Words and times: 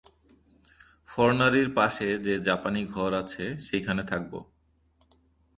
ফর্ণারির 1.07 1.69
পাশে 1.75 2.07
যে 2.17 2.33
জাপানি 2.39 2.81
ঘর 2.85 3.11
আছে 3.13 3.45
সেইখানে 3.59 4.03
থাকব। 4.03 4.33